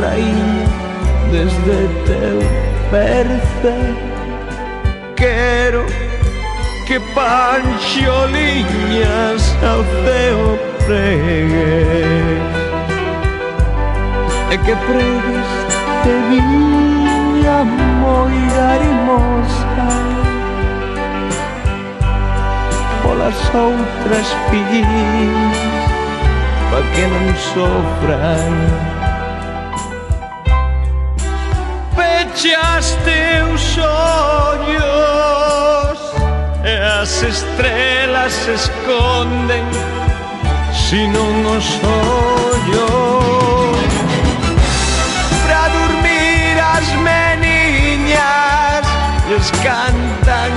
raíña, 0.00 0.68
desde 1.30 1.78
teu 2.06 2.38
perce. 2.90 3.74
Quero 5.16 5.83
que 6.86 7.00
panxoliñas 7.00 9.42
ao 9.62 9.82
ceo 10.04 10.58
pregues 10.84 12.42
E 14.50 14.58
que 14.58 14.76
pregues 14.88 15.48
te 16.02 16.12
viña 16.28 17.58
moi 18.00 18.38
garimosa 18.56 19.86
Polas 23.02 23.40
outras 23.54 24.28
fillas 24.50 25.58
Pa 26.70 26.80
que 26.92 27.04
non 27.06 27.28
sofran. 27.54 28.54
Pechaste 31.94 33.18
os 33.54 33.66
ollos 33.78 35.83
las 37.04 37.22
estrellas 37.22 38.32
se 38.32 38.54
esconden 38.54 39.66
si 40.72 41.06
no 41.06 41.24
nos 41.42 41.66
oyo. 41.84 42.86
Para 45.42 45.68
dormir 45.68 46.56
las 46.56 46.86
meninas 47.10 48.80
les 49.28 49.50
cantan 49.62 50.52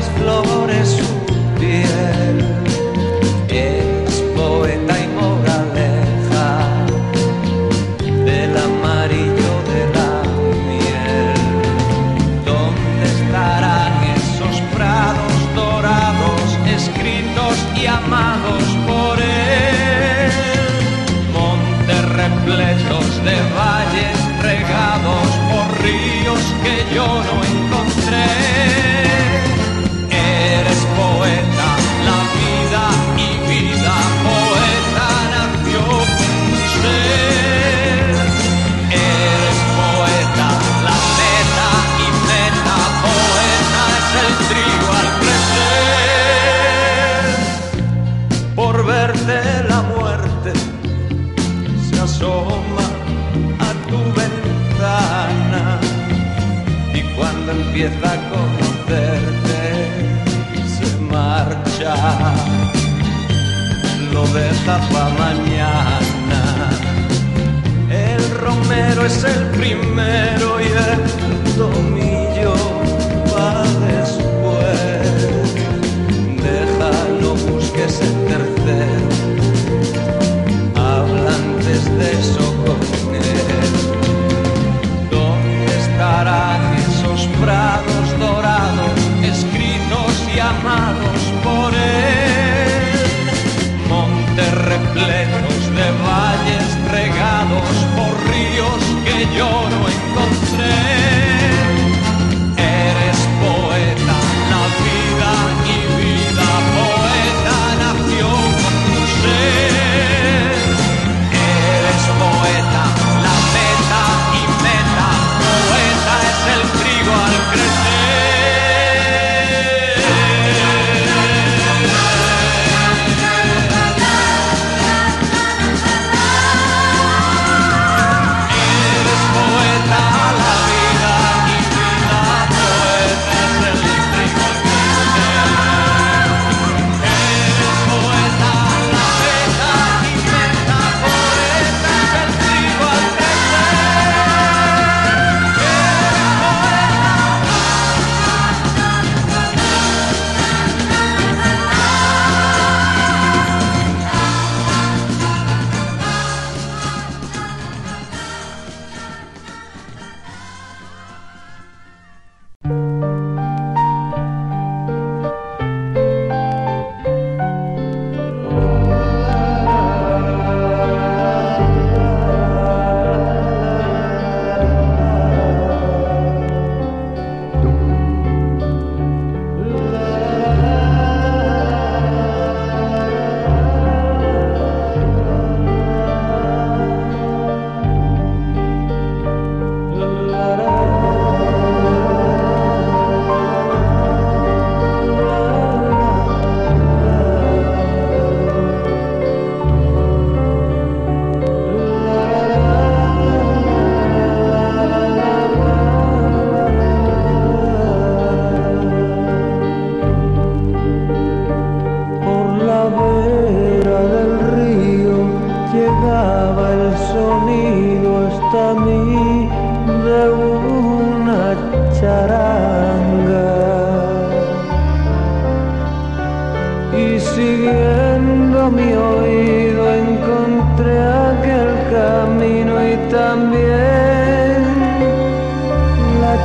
las 0.00 0.08
flores. 0.16 1.19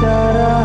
cara 0.00 0.55